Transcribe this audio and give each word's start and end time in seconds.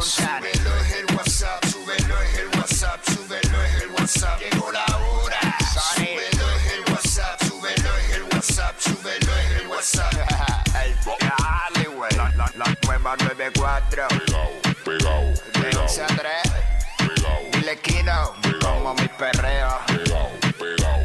Súbelo 0.00 0.76
es 0.82 0.92
el 0.92 1.16
WhatsApp, 1.16 1.64
súbelo 1.64 2.20
es 2.22 2.38
el 2.38 2.48
WhatsApp, 2.58 3.00
súbelo 3.08 3.62
es 3.64 3.82
el 3.82 3.90
WhatsApp. 3.90 4.40
Llegó 4.40 4.70
la 4.70 4.84
hora. 4.84 5.40
Súbelo 5.94 6.50
es 6.50 6.72
el 6.72 6.92
WhatsApp, 6.92 7.42
súbelo 7.42 7.96
es 7.96 8.10
el 8.16 8.22
WhatsApp, 8.24 8.78
súbelo 8.78 9.36
es 9.36 9.60
el 9.60 9.66
WhatsApp. 9.68 10.12
El 10.84 10.94
Dale, 11.18 11.88
güey. 11.88 12.10
La, 12.16 12.30
la, 12.36 12.52
la 12.56 12.76
nueva 12.86 13.16
94. 13.16 14.08
Pegao, 14.08 14.50
pegao, 14.84 15.22
De 15.62 15.76
11 15.76 16.02
a 16.02 16.06
3. 16.06 16.18
pegao, 16.98 17.40
Dile 17.52 17.78
Kino. 17.80 18.34
Como 18.60 18.94
mi 18.94 19.08
perreo. 19.08 19.80
pegao, 19.86 20.30
pegao. 20.58 21.00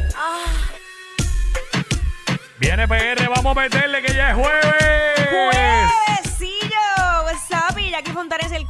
Viene 2.58 2.86
PR, 2.86 3.28
vamos 3.28 3.56
a 3.56 3.60
meterle 3.60 4.02
que 4.02 4.14
ya 4.14 4.30
es 4.30 4.36
jueves. 4.36 4.92
Juevesillo, 5.30 5.81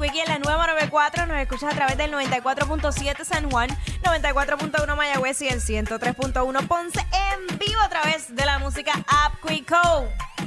Quickie 0.02 0.20
en 0.20 0.28
la 0.28 0.38
nueva 0.38 0.66
94. 0.66 1.26
Nos 1.26 1.36
escuchas 1.38 1.72
a 1.72 1.76
través 1.76 1.96
del 1.96 2.12
94.7 2.12 3.24
San 3.24 3.48
Juan, 3.50 3.70
94.1 4.02 4.96
Mayagüez 4.96 5.40
y 5.42 5.48
el 5.48 5.60
103.1 5.60 6.66
Ponce 6.66 7.00
en 7.00 7.58
vivo 7.58 7.80
a 7.80 7.88
través 7.88 8.34
de 8.34 8.44
la 8.44 8.58
música 8.58 8.92
App 9.06 9.34
Quico. 9.46 9.76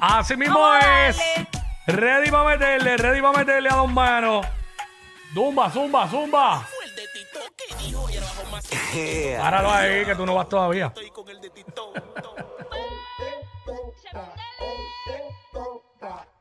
Así 0.01 0.35
mismo 0.35 0.59
Vamos 0.59 0.83
a 0.83 1.07
es. 1.07 1.17
darle. 1.17 1.47
Ready 1.87 2.31
para 2.31 2.43
meterle, 2.49 2.97
ready 2.97 3.21
para 3.21 3.37
meterle 3.37 3.69
a 3.69 3.75
dos 3.75 3.91
manos. 3.91 4.45
Zumba, 5.33 5.69
zumba, 5.71 6.07
zumba. 6.09 6.67
Páralo 9.37 9.71
ahí, 9.71 10.05
que 10.05 10.15
tú 10.15 10.25
no 10.25 10.35
vas 10.35 10.49
todavía. 10.49 10.91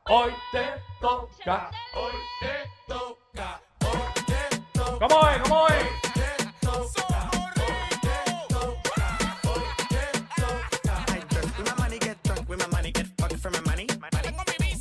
Hoy 0.07 0.31
te 0.51 0.59
toca, 1.05 1.69
hoy 1.93 2.13
te 2.39 2.67
toca, 2.87 3.61
hoy 3.81 3.99
te 4.25 4.57
toca. 4.73 5.07
¿Cómo 5.07 5.29
es? 5.29 5.37
¿Cómo 5.43 5.67
es? 5.67 5.75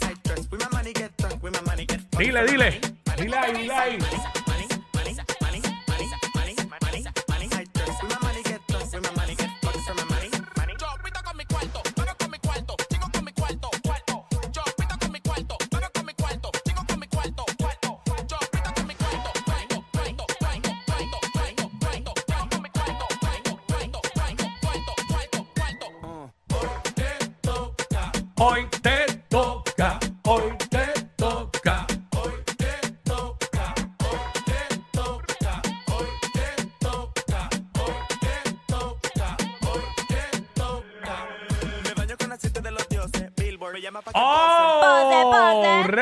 I 0.05 0.15
dress 0.23 0.51
with 0.51 0.61
my 0.61 0.69
money, 0.71 0.95
get 0.95 1.11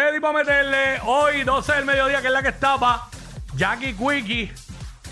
Ready 0.02 0.18
para 0.18 0.32
meterle. 0.38 1.00
Hoy 1.04 1.44
12 1.44 1.72
del 1.74 1.84
mediodía, 1.84 2.20
que 2.20 2.26
es 2.26 2.32
la 2.32 2.42
que 2.42 2.48
estaba. 2.48 3.08
Jackie 3.54 3.94
Quickie. 3.94 4.52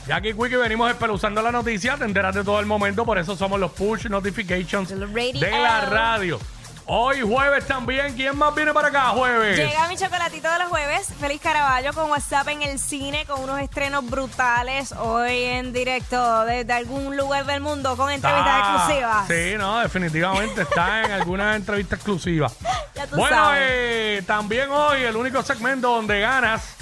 Jackie 0.08 0.34
Quickie, 0.34 0.56
venimos 0.56 0.90
espeluzando 0.90 1.40
la 1.42 1.52
noticia. 1.52 1.96
Te 1.96 2.04
enteras 2.04 2.34
de 2.34 2.42
todo 2.42 2.58
el 2.58 2.66
momento. 2.66 3.04
Por 3.04 3.16
eso 3.16 3.36
somos 3.36 3.60
los 3.60 3.70
push 3.70 4.06
notifications 4.08 4.88
De 4.88 5.50
la 5.52 5.82
radio. 5.82 6.40
Hoy 6.86 7.20
jueves 7.20 7.68
también. 7.68 8.14
¿Quién 8.16 8.36
más 8.36 8.52
viene 8.52 8.72
para 8.74 8.88
acá 8.88 9.10
jueves? 9.10 9.56
Llega 9.56 9.86
mi 9.86 9.96
chocolatito 9.96 10.50
de 10.50 10.58
los 10.58 10.68
jueves. 10.68 11.06
Feliz 11.20 11.40
Caraballo 11.40 11.92
con 11.92 12.10
WhatsApp 12.10 12.48
en 12.48 12.62
el 12.62 12.80
cine 12.80 13.24
con 13.26 13.40
unos 13.44 13.60
estrenos 13.60 14.04
brutales. 14.10 14.90
Hoy 14.98 15.44
en 15.44 15.72
directo 15.72 16.44
desde 16.46 16.72
algún 16.72 17.16
lugar 17.16 17.46
del 17.46 17.60
mundo 17.60 17.96
con 17.96 18.10
entrevistas 18.10 18.56
Está- 18.56 18.74
exclusivas. 18.74 19.26
Sí, 19.28 19.54
no, 19.56 19.78
definitivamente 19.78 20.62
está 20.62 21.04
en 21.04 21.12
alguna 21.12 21.54
entrevista 21.54 21.94
exclusiva. 21.94 22.50
Ya 23.00 23.06
tú 23.06 23.16
bueno, 23.16 23.34
sabes. 23.36 23.62
eh, 23.64 24.22
también 24.26 24.70
hoy 24.70 25.02
el 25.02 25.16
único 25.16 25.42
segmento 25.42 25.90
donde 25.90 26.20
ganas 26.20 26.76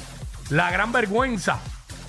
la 0.51 0.69
gran 0.73 0.91
vergüenza. 0.91 1.61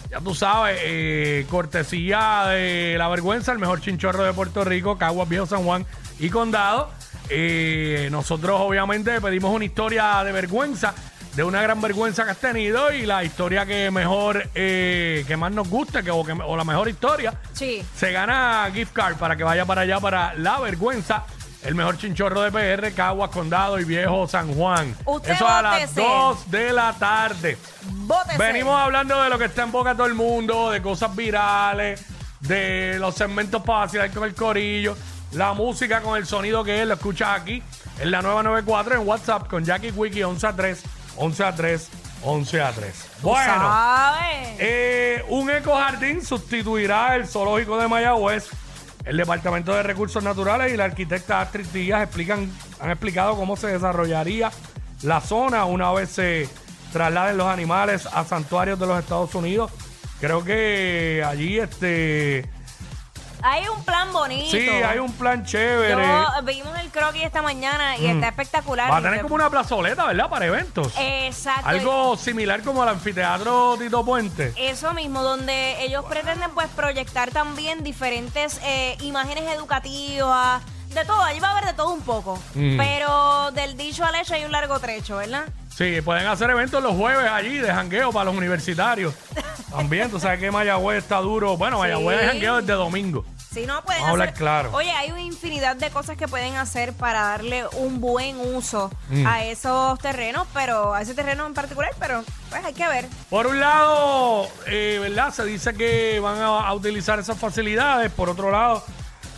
Ya 0.10 0.20
tú 0.20 0.34
sabes, 0.34 0.80
eh, 0.82 1.46
cortesía 1.48 2.46
de 2.48 2.96
la 2.98 3.08
vergüenza, 3.10 3.52
el 3.52 3.60
mejor 3.60 3.82
chinchorro 3.82 4.24
de 4.24 4.34
Puerto 4.34 4.64
Rico, 4.64 4.98
Caguas 4.98 5.30
Viejo, 5.30 5.46
San 5.46 5.64
Juan 5.64 5.86
y 6.18 6.32
Condado. 6.32 6.90
Eh, 7.30 8.08
nosotros 8.12 8.60
obviamente 8.62 9.22
pedimos 9.22 9.54
una 9.54 9.66
historia 9.66 10.24
de 10.24 10.32
vergüenza, 10.32 10.96
de 11.36 11.44
una 11.44 11.62
gran 11.62 11.80
vergüenza 11.80 12.24
que 12.26 12.32
has 12.32 12.38
tenido 12.40 12.92
y 12.92 13.06
la 13.06 13.24
historia 13.24 13.68
que 13.68 13.92
mejor, 13.92 14.50
eh, 14.56 15.24
que 15.28 15.38
más 15.38 15.52
nos 15.52 15.68
que, 15.68 16.10
o, 16.10 16.26
que, 16.26 16.32
o 16.32 16.58
la 16.58 16.64
mejor 16.64 16.90
historia, 16.90 17.36
Sí. 17.54 17.86
se 17.96 18.12
gana 18.12 18.68
gift 18.74 18.94
card 18.94 19.18
para 19.18 19.36
que 19.36 19.44
vaya 19.44 19.66
para 19.68 19.82
allá 19.82 20.00
para 20.00 20.34
La 20.34 20.60
Vergüenza, 20.60 21.26
el 21.64 21.76
mejor 21.76 21.98
chinchorro 21.98 22.42
de 22.42 22.52
PR, 22.52 22.94
Caguas, 22.94 23.32
Condado 23.32 23.80
y 23.80 23.84
Viejo 23.84 24.28
San 24.28 24.54
Juan. 24.54 24.96
Usted 25.06 25.34
Eso 25.34 25.48
a 25.48 25.62
las 25.62 25.94
bótese. 25.94 26.02
2 26.02 26.52
de 26.52 26.74
la 26.74 26.94
tarde. 26.94 27.58
Bótese. 27.92 28.38
Venimos 28.38 28.80
hablando 28.80 29.22
de 29.22 29.30
lo 29.30 29.38
que 29.38 29.46
está 29.46 29.64
en 29.64 29.72
boca 29.72 29.92
de 29.92 29.96
todo 29.98 30.08
el 30.08 30.16
mundo, 30.16 30.72
de 30.72 30.82
cosas 30.82 31.16
virales, 31.16 32.06
de 32.40 32.98
los 33.00 33.16
segmentos 33.16 33.62
para 33.64 33.80
vacilar 33.80 34.12
con 34.12 34.24
el 34.24 34.34
corillo, 34.34 34.96
la 35.34 35.54
música 35.54 36.02
con 36.02 36.18
el 36.18 36.26
sonido 36.26 36.64
que 36.64 36.82
es, 36.82 36.88
lo 36.88 36.94
escuchas 36.94 37.42
aquí 37.42 37.62
en 38.00 38.12
la 38.12 38.22
nueva 38.22 38.42
94 38.44 38.96
en 38.96 39.08
WhatsApp 39.08 39.48
con 39.48 39.66
Jackie 39.66 39.92
Wiki 39.92 40.24
11 40.24 40.48
a 40.48 40.56
3, 40.56 40.84
11 41.18 41.44
a 41.44 41.56
3, 41.56 41.90
11 42.24 42.62
a 42.62 42.72
3. 42.72 43.08
Bueno. 43.22 43.54
¿Sabes? 43.54 44.56
Eh, 44.60 45.26
un 45.28 45.50
ecojardín 45.50 46.26
sustituirá 46.26 47.16
el 47.16 47.28
zoológico 47.28 47.78
de 47.78 47.88
Mayagüez. 47.88 48.48
El 49.06 49.18
Departamento 49.18 49.74
de 49.74 49.84
Recursos 49.84 50.24
Naturales 50.24 50.74
y 50.74 50.78
la 50.78 50.86
arquitecta 50.86 51.42
Astrid 51.42 51.68
Díaz 51.68 52.04
explican, 52.04 52.52
han 52.80 52.90
explicado 52.92 53.36
cómo 53.36 53.56
se 53.56 53.68
desarrollaría 53.68 54.52
la 55.04 55.22
zona 55.22 55.66
una 55.66 55.92
vez 55.92 56.10
se 56.10 56.50
trasladen 56.92 57.38
los 57.38 57.48
animales 57.48 58.08
a 58.12 58.26
santuarios 58.26 58.80
de 58.80 58.88
los 58.88 59.00
Estados 59.00 59.34
Unidos. 59.36 59.72
Creo 60.20 60.44
que 60.44 61.24
allí 61.26 61.60
este 61.60 62.50
Hay 63.42 63.68
un 63.68 63.84
plan 63.84 64.12
bonito. 64.12 64.52
sí 64.52 64.70
hay 64.70 65.00
un 65.00 65.12
plan 65.14 65.46
chévere. 65.46 66.02
Yo 66.02 66.44
vimos 66.44 66.78
el 66.80 66.90
croquis 66.90 67.24
esta 67.24 67.42
mañana 67.42 67.98
y 67.98 68.08
está 68.08 68.28
espectacular. 68.28 68.92
Va 68.92 68.98
a 68.98 69.02
tener 69.02 69.22
como 69.22 69.36
una 69.36 69.50
plazoleta, 69.50 70.06
¿verdad? 70.06 70.30
Para 70.30 70.46
eventos. 70.46 70.94
Exacto. 70.98 71.68
Algo 71.68 72.18
similar 72.18 72.62
como 72.62 72.84
el 72.84 72.90
anfiteatro 72.90 73.78
Tito 73.78 74.04
Puente. 74.04 74.54
Eso 74.58 74.94
mismo, 74.94 75.24
donde 75.24 75.84
ellos 75.84 76.06
pretenden 76.06 76.52
pues 76.52 76.68
proyectar 76.70 77.32
también 77.32 77.84
diferentes 77.84 78.60
eh, 78.64 78.98
imágenes 79.02 79.44
educativas, 79.56 80.62
de 80.94 81.06
todo, 81.06 81.22
allí 81.22 81.40
va 81.40 81.50
a 81.50 81.52
haber 81.52 81.66
de 81.66 81.74
todo 81.74 81.94
un 81.94 82.02
poco. 82.02 82.40
Mm. 82.56 82.78
Pero 82.78 83.52
del 83.52 83.78
dicho 83.78 84.04
al 84.04 84.16
hecho 84.16 84.34
hay 84.34 84.44
un 84.44 84.52
largo 84.52 84.80
trecho, 84.80 85.18
¿verdad? 85.18 85.46
Sí, 85.76 86.02
pueden 86.02 86.28
hacer 86.28 86.50
eventos 86.50 86.82
los 86.84 86.96
jueves 86.96 87.30
allí 87.32 87.58
de 87.58 87.72
jangueo 87.72 88.12
para 88.12 88.26
los 88.26 88.36
universitarios. 88.36 89.14
También, 89.70 90.10
tú 90.10 90.20
sabes 90.20 90.40
que 90.40 90.50
Mayagüez 90.52 90.98
está 91.04 91.18
duro. 91.18 91.56
Bueno, 91.58 91.80
Mayagüez 91.80 92.20
Sí. 92.20 92.26
es 92.26 92.32
jangueo 92.32 92.56
desde 92.62 92.74
domingo. 92.74 93.26
Si 93.54 93.66
no 93.66 93.82
pueden 93.84 94.02
Vamos 94.02 94.08
a 94.08 94.12
hablar 94.12 94.34
claro. 94.36 94.70
Oye, 94.74 94.92
hay 94.92 95.12
una 95.12 95.22
infinidad 95.22 95.76
de 95.76 95.90
cosas 95.90 96.16
que 96.18 96.28
pueden 96.28 96.56
hacer 96.56 96.94
para 96.94 97.22
darle 97.22 97.66
un 97.78 98.00
buen 98.00 98.38
uso 98.40 98.92
Mm. 99.10 99.26
a 99.26 99.44
esos 99.46 99.98
terrenos, 100.00 100.46
pero 100.54 100.94
a 100.94 101.02
ese 101.02 101.16
terreno 101.16 101.48
en 101.48 101.54
particular, 101.56 101.92
pero 102.00 102.24
pues 102.50 102.64
hay 102.64 102.74
que 102.74 102.88
ver. 102.88 103.08
Por 103.30 103.48
un 103.48 103.60
lado, 103.60 104.48
eh, 104.68 105.00
¿verdad? 105.02 105.34
Se 105.34 105.46
dice 105.46 105.74
que 105.74 106.20
van 106.20 106.38
a, 106.40 106.68
a 106.68 106.74
utilizar 106.74 107.18
esas 107.20 107.38
facilidades. 107.40 108.12
Por 108.12 108.30
otro 108.30 108.52
lado, 108.52 108.84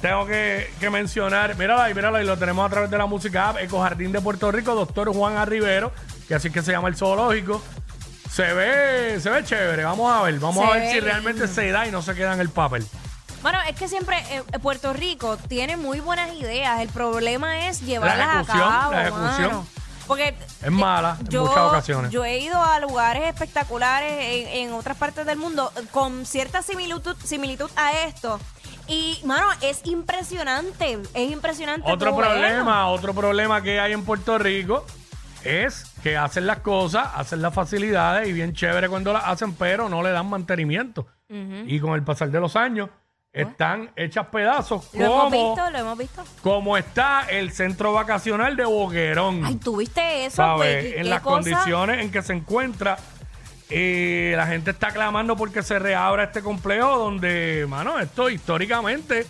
tengo 0.01 0.25
que, 0.25 0.69
que 0.79 0.89
mencionar, 0.89 1.55
mírala 1.55 1.85
ahí, 1.85 1.93
mírala 1.93 2.17
ahí, 2.17 2.25
lo 2.25 2.37
tenemos 2.37 2.65
a 2.65 2.69
través 2.69 2.89
de 2.91 2.97
la 2.97 3.05
música 3.05 3.49
app, 3.49 3.57
Ecojardín 3.59 4.11
de 4.11 4.19
Puerto 4.19 4.51
Rico, 4.51 4.75
doctor 4.75 5.13
Juan 5.13 5.37
A. 5.37 5.45
Rivero, 5.45 5.93
que 6.27 6.35
así 6.35 6.49
es 6.49 6.53
que 6.53 6.61
se 6.61 6.71
llama 6.73 6.89
el 6.89 6.95
zoológico. 6.97 7.61
Se 8.31 8.53
ve, 8.53 9.19
se 9.19 9.29
ve 9.29 9.43
chévere, 9.43 9.83
vamos 9.83 10.11
a 10.11 10.21
ver, 10.23 10.39
vamos 10.39 10.63
Se 10.65 10.71
a 10.71 10.73
ver 10.73 10.81
ve 10.83 10.91
si 10.93 10.99
realmente 11.01 11.41
lindo. 11.41 11.53
se 11.53 11.71
da 11.71 11.85
y 11.87 11.91
no 11.91 12.01
se 12.01 12.15
queda 12.15 12.33
en 12.33 12.39
el 12.39 12.49
papel. 12.49 12.85
Bueno, 13.41 13.57
es 13.67 13.75
que 13.75 13.87
siempre 13.87 14.17
eh, 14.29 14.43
Puerto 14.61 14.93
Rico 14.93 15.35
tiene 15.49 15.75
muy 15.75 15.99
buenas 15.99 16.33
ideas. 16.35 16.79
El 16.79 16.89
problema 16.89 17.67
es 17.67 17.81
llevarlas 17.81 18.35
ejecución, 18.47 18.61
a 18.61 18.79
cabo. 18.79 18.91
la 18.93 19.01
ejecución. 19.01 19.47
mano. 19.47 19.67
Porque 20.07 20.35
Es 20.61 20.71
mala 20.71 21.17
en 21.19 21.27
yo, 21.27 21.41
muchas 21.45 21.57
ocasiones. 21.63 22.11
yo 22.11 22.23
he 22.25 22.39
ido 22.39 22.61
a 22.61 22.79
lugares 22.79 23.23
espectaculares 23.23 24.11
en, 24.19 24.47
en 24.69 24.73
otras 24.73 24.97
partes 24.97 25.25
del 25.25 25.37
mundo 25.37 25.71
eh, 25.75 25.81
con 25.91 26.25
cierta 26.25 26.61
similitud, 26.61 27.15
similitud 27.23 27.69
a 27.75 27.93
esto. 28.03 28.39
Y, 28.87 29.19
mano, 29.25 29.47
es 29.61 29.81
impresionante. 29.85 30.99
Es 31.13 31.31
impresionante. 31.31 31.89
Otro 31.91 32.15
problema, 32.15 32.87
otro 32.87 33.13
problema 33.13 33.61
que 33.61 33.79
hay 33.79 33.93
en 33.93 34.03
Puerto 34.03 34.37
Rico 34.37 34.85
es 35.43 35.85
que 36.03 36.17
hacen 36.17 36.45
las 36.47 36.59
cosas, 36.59 37.09
hacen 37.15 37.41
las 37.41 37.53
facilidades 37.53 38.27
y 38.27 38.33
bien 38.33 38.53
chévere 38.53 38.89
cuando 38.89 39.13
las 39.13 39.23
hacen, 39.25 39.53
pero 39.53 39.89
no 39.89 40.01
le 40.03 40.11
dan 40.11 40.29
mantenimiento. 40.29 41.07
Y 41.29 41.79
con 41.79 41.93
el 41.93 42.03
pasar 42.03 42.29
de 42.29 42.39
los 42.41 42.55
años 42.57 42.89
están 43.31 43.89
hechas 43.95 44.27
pedazos 44.27 44.89
Lo 44.93 45.05
hemos 45.05 45.23
como, 45.23 45.55
visto, 45.55 45.69
lo 45.71 45.77
hemos 45.77 45.97
visto. 45.97 46.23
como 46.43 46.75
está 46.75 47.21
el 47.29 47.53
centro 47.53 47.93
vacacional 47.93 48.57
de 48.57 48.65
Boquerón. 48.65 49.45
Ay, 49.45 49.55
¿tuviste 49.55 50.25
eso, 50.25 50.35
¿sabes? 50.35 50.83
Quickie? 50.83 50.97
En 50.97 51.03
¿Qué 51.03 51.09
las 51.09 51.21
cosa? 51.21 51.35
condiciones 51.35 52.01
en 52.01 52.11
que 52.11 52.21
se 52.21 52.33
encuentra. 52.33 52.97
eh, 53.69 54.33
la 54.35 54.47
gente 54.47 54.71
está 54.71 54.91
clamando 54.91 55.37
porque 55.37 55.63
se 55.63 55.79
reabra 55.79 56.25
este 56.25 56.41
complejo 56.41 56.97
donde, 56.97 57.65
mano, 57.69 57.97
esto 57.99 58.29
históricamente, 58.29 59.25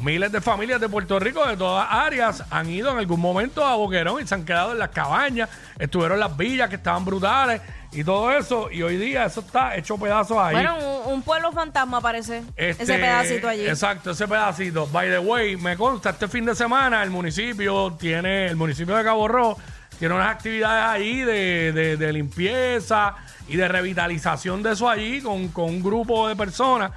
miles 0.00 0.30
de 0.32 0.40
familias 0.40 0.80
de 0.80 0.88
Puerto 0.88 1.18
Rico 1.18 1.44
de 1.46 1.56
todas 1.56 1.86
áreas 1.90 2.44
han 2.50 2.68
ido 2.70 2.90
en 2.92 2.98
algún 2.98 3.20
momento 3.20 3.64
a 3.64 3.74
Boquerón 3.76 4.22
y 4.22 4.26
se 4.26 4.34
han 4.34 4.44
quedado 4.44 4.72
en 4.72 4.78
las 4.78 4.90
cabañas, 4.90 5.48
estuvieron 5.78 6.14
en 6.16 6.20
las 6.20 6.36
villas 6.36 6.68
que 6.68 6.76
estaban 6.76 7.04
brutales 7.04 7.60
y 7.90 8.04
todo 8.04 8.30
eso, 8.32 8.70
y 8.70 8.82
hoy 8.82 8.98
día 8.98 9.24
eso 9.24 9.40
está 9.40 9.74
hecho 9.74 9.96
pedazos 9.96 10.36
ahí. 10.38 10.54
Bueno, 10.54 10.76
un, 11.06 11.14
un 11.14 11.22
pueblo 11.22 11.50
fantasma 11.52 12.00
parece. 12.02 12.42
Este, 12.54 12.82
ese 12.82 12.94
pedacito 12.98 13.48
allí. 13.48 13.66
Exacto, 13.66 14.10
ese 14.10 14.28
pedacito. 14.28 14.86
By 14.88 15.08
the 15.10 15.18
way, 15.18 15.56
me 15.56 15.74
consta, 15.76 16.10
este 16.10 16.28
fin 16.28 16.44
de 16.44 16.54
semana 16.54 17.02
el 17.02 17.08
municipio 17.10 17.92
tiene, 17.98 18.46
el 18.46 18.56
municipio 18.56 18.94
de 18.94 19.04
Cabo 19.04 19.26
Rojo 19.26 19.58
tiene 19.98 20.14
unas 20.14 20.28
actividades 20.30 20.84
ahí 20.84 21.20
de, 21.22 21.72
de- 21.72 21.96
de 21.96 22.12
limpieza 22.12 23.14
y 23.48 23.56
de 23.56 23.66
revitalización 23.66 24.62
de 24.62 24.72
eso 24.72 24.88
allí 24.88 25.22
con, 25.22 25.48
con 25.48 25.64
un 25.64 25.82
grupo 25.82 26.28
de 26.28 26.36
personas. 26.36 26.90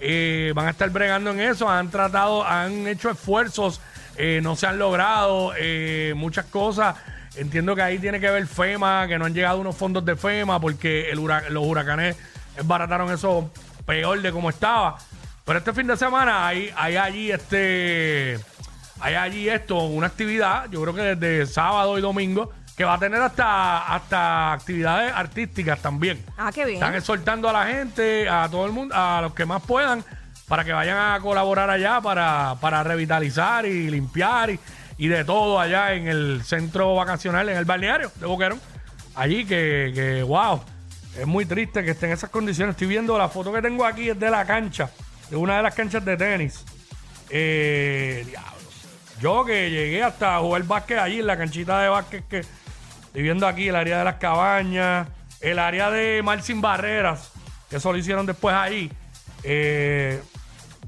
Eh, 0.00 0.52
van 0.54 0.66
a 0.66 0.70
estar 0.70 0.88
bregando 0.90 1.30
en 1.30 1.40
eso, 1.40 1.68
han 1.68 1.90
tratado, 1.90 2.46
han 2.46 2.86
hecho 2.86 3.10
esfuerzos, 3.10 3.80
eh, 4.16 4.40
no 4.42 4.56
se 4.56 4.66
han 4.66 4.78
logrado 4.78 5.52
eh, 5.58 6.14
muchas 6.16 6.46
cosas. 6.46 6.96
Entiendo 7.36 7.76
que 7.76 7.82
ahí 7.82 7.98
tiene 7.98 8.18
que 8.18 8.30
ver 8.30 8.46
FEMA, 8.46 9.06
que 9.06 9.18
no 9.18 9.26
han 9.26 9.34
llegado 9.34 9.60
unos 9.60 9.76
fondos 9.76 10.04
de 10.04 10.16
FEMA 10.16 10.60
porque 10.60 11.12
los 11.14 11.66
huracanes 11.66 12.16
barataron 12.64 13.12
eso 13.12 13.50
peor 13.86 14.20
de 14.20 14.32
como 14.32 14.50
estaba. 14.50 14.98
Pero 15.44 15.58
este 15.58 15.72
fin 15.72 15.86
de 15.86 15.96
semana 15.96 16.46
hay 16.46 16.72
allí 16.76 17.30
este 17.30 18.38
hay 19.00 19.14
allí 19.14 19.48
esto, 19.48 19.78
una 19.78 20.08
actividad, 20.08 20.70
yo 20.70 20.82
creo 20.82 20.94
que 20.94 21.16
desde 21.16 21.46
sábado 21.46 21.96
y 21.98 22.02
domingo, 22.02 22.52
que 22.76 22.84
va 22.84 22.94
a 22.94 22.98
tener 22.98 23.20
hasta, 23.20 23.94
hasta 23.94 24.52
actividades 24.52 25.12
artísticas 25.14 25.80
también. 25.80 26.24
Ah, 26.38 26.50
qué 26.52 26.64
bien. 26.64 26.76
Están 26.76 26.94
exhortando 26.94 27.48
a 27.48 27.52
la 27.52 27.66
gente, 27.66 28.28
a 28.28 28.48
todo 28.50 28.66
el 28.66 28.72
mundo, 28.72 28.94
a 28.96 29.20
los 29.22 29.34
que 29.34 29.44
más 29.44 29.62
puedan, 29.62 30.04
para 30.48 30.64
que 30.64 30.72
vayan 30.72 30.96
a 30.96 31.20
colaborar 31.20 31.68
allá 31.70 32.00
para, 32.00 32.56
para 32.60 32.82
revitalizar 32.82 33.66
y 33.66 33.90
limpiar 33.90 34.50
y, 34.50 34.58
y 34.98 35.08
de 35.08 35.24
todo 35.24 35.60
allá 35.60 35.94
en 35.94 36.08
el 36.08 36.42
centro 36.44 36.94
vacacional, 36.94 37.48
en 37.48 37.56
el 37.56 37.64
balneario 37.64 38.10
de 38.16 38.26
Boquerón. 38.26 38.60
Allí 39.14 39.44
que, 39.44 39.92
que, 39.94 40.22
wow, 40.22 40.62
es 41.18 41.26
muy 41.26 41.44
triste 41.44 41.84
que 41.84 41.90
estén 41.90 42.10
en 42.10 42.14
esas 42.14 42.30
condiciones. 42.30 42.74
Estoy 42.74 42.86
viendo 42.86 43.18
la 43.18 43.28
foto 43.28 43.52
que 43.52 43.60
tengo 43.60 43.84
aquí, 43.84 44.08
es 44.10 44.18
de 44.18 44.30
la 44.30 44.44
cancha, 44.44 44.90
de 45.28 45.36
una 45.36 45.58
de 45.58 45.62
las 45.64 45.74
canchas 45.74 46.04
de 46.04 46.16
tenis. 46.16 46.64
Eh, 47.28 48.24
diablo. 48.26 48.59
Yo 49.20 49.44
que 49.44 49.70
llegué 49.70 50.02
hasta 50.02 50.38
jugar 50.38 50.62
básquet 50.64 50.98
allí 50.98 51.20
en 51.20 51.26
la 51.26 51.36
canchita 51.36 51.80
de 51.80 51.88
básquet 51.88 52.26
que 52.28 52.38
estoy 52.40 53.22
viendo 53.22 53.46
aquí, 53.46 53.68
el 53.68 53.76
área 53.76 53.98
de 53.98 54.04
las 54.04 54.14
cabañas, 54.16 55.08
el 55.40 55.58
área 55.58 55.90
de 55.90 56.22
Mar 56.22 56.42
Sin 56.42 56.60
Barreras, 56.60 57.30
que 57.68 57.76
eso 57.76 57.92
lo 57.92 57.98
hicieron 57.98 58.24
después 58.24 58.54
ahí, 58.54 58.90
eh, 59.42 60.22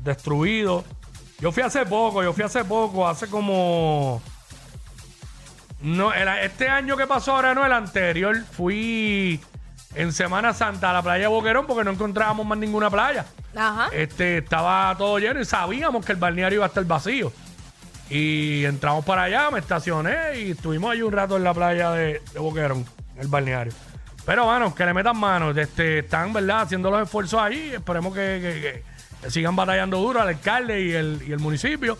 destruido. 0.01 0.85
Yo 1.41 1.53
fui 1.53 1.63
hace 1.63 1.85
poco, 1.85 2.23
yo 2.23 2.33
fui 2.33 2.45
hace 2.45 2.65
poco, 2.65 3.07
hace 3.09 3.27
como... 3.27 4.23
No, 5.81 6.13
el- 6.15 6.29
este 6.45 6.69
año 6.69 6.97
que 6.97 7.07
pasó 7.07 7.35
ahora 7.35 7.55
no, 7.55 7.67
el 7.67 7.73
anterior, 7.73 8.37
fui 8.53 9.41
en 9.95 10.13
Semana 10.13 10.55
Santa 10.55 10.91
a 10.91 10.93
la 10.93 11.03
playa 11.03 11.23
de 11.25 11.27
Boquerón 11.29 11.67
porque 11.67 11.85
no 11.85 11.91
encontrábamos 11.91 12.47
más 12.47 12.57
ninguna 12.57 12.89
playa. 12.89 13.27
Ajá. 13.55 13.89
Este, 13.93 14.39
estaba 14.39 14.95
todo 14.97 15.19
lleno 15.19 15.41
y 15.41 15.45
sabíamos 15.45 16.07
que 16.07 16.13
el 16.13 16.19
balneario 16.19 16.57
iba 16.59 16.65
a 16.65 16.69
estar 16.69 16.85
vacío. 16.85 17.33
Y 18.13 18.67
entramos 18.67 19.07
para 19.07 19.23
allá, 19.23 19.51
me 19.51 19.59
estacioné 19.59 20.39
y 20.39 20.51
estuvimos 20.51 20.93
allí 20.93 21.01
un 21.01 21.13
rato 21.13 21.39
en 21.39 21.45
la 21.45 21.55
playa 21.55 21.93
de, 21.93 22.21
Boquerón, 22.37 22.85
en 23.15 23.23
el 23.23 23.29
balneario. 23.29 23.73
Pero 24.27 24.45
bueno, 24.45 24.75
que 24.75 24.85
le 24.85 24.93
metan 24.93 25.17
manos, 25.17 25.57
este, 25.57 26.01
están 26.01 26.31
verdad 26.31 26.61
haciendo 26.61 26.91
los 26.91 27.03
esfuerzos 27.03 27.41
allí. 27.41 27.73
Esperemos 27.73 28.15
que 28.15 28.83
sigan 29.29 29.57
batallando 29.57 29.97
duro 29.97 30.21
al 30.21 30.29
alcalde 30.29 30.83
y 30.83 30.93
el, 30.93 31.23
y 31.27 31.33
el 31.33 31.39
municipio 31.39 31.97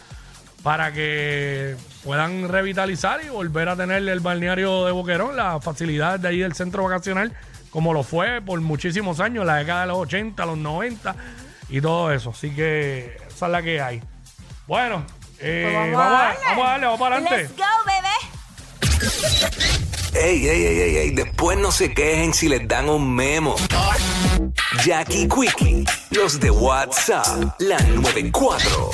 para 0.63 0.93
que 0.93 1.77
puedan 2.05 2.47
revitalizar 2.47 3.25
y 3.25 3.31
volver 3.31 3.71
a 3.71 3.77
tener 3.77 4.07
el 4.07 4.21
balneario 4.21 4.85
de 4.85 4.93
Boquerón, 4.93 5.35
las 5.35 5.65
facilidades 5.65 6.21
de 6.21 6.29
ahí 6.29 6.41
del 6.41 6.55
centro 6.55 6.85
vacacional, 6.85 7.33
como 7.71 7.95
lo 7.95 8.03
fue 8.03 8.43
por 8.43 8.61
muchísimos 8.61 9.19
años, 9.19 9.47
la 9.47 9.57
década 9.57 9.83
de 9.83 9.87
los 9.89 9.97
80, 9.97 10.45
los 10.45 10.59
90 10.59 11.17
y 11.71 11.81
todo 11.81 12.13
eso. 12.13 12.31
Así 12.31 12.55
que 12.55 13.17
esa 13.29 13.47
es 13.47 13.53
la 13.53 13.63
que 13.63 13.81
hay. 13.81 14.03
Bueno, 14.67 15.05
eh, 15.43 15.63
Pues 15.65 15.75
vamos, 15.75 15.93
vamos, 15.93 16.13
a 16.13 16.19
a, 16.19 16.23
darle. 16.23 16.39
vamos 16.45 16.65
a 16.65 16.71
darle, 16.71 16.87
vamos 16.87 17.01
para 17.01 17.17
adelante. 17.17 17.43
Let's 17.43 17.57
go, 17.57 17.65
bebé. 17.87 18.15
Ey, 20.15 20.47
ey, 20.47 20.67
ey, 20.67 20.81
ey, 20.81 20.97
ey, 20.99 21.11
después 21.11 21.59
no 21.59 21.73
se 21.73 21.93
quejen 21.93 22.35
si 22.35 22.49
les 22.49 22.67
dan 22.69 22.89
un 22.89 23.15
memo. 23.15 23.57
Jackie 24.85 25.27
Quickie, 25.29 25.85
los 26.11 26.39
de 26.39 26.51
WhatsApp, 26.51 27.55
la 27.61 27.79
94. 27.79 28.91